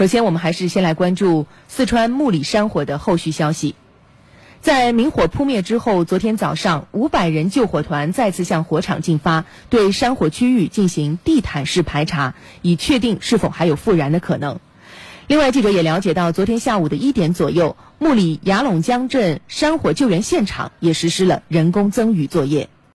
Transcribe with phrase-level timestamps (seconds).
[0.00, 3.74] 首先我们还是先来关注四川木里山火的后续消息。
[4.62, 14.58] 在明火扑灭之后昨天早上五百人救火团再次向火场进发对山火区域进行地毯式排查以确定是否还有复燃的可能。
[15.26, 22.70] 另外记者也了解到昨天下午的一点左右木里雅陇江镇山火救援现场也实施了人工增雨作业。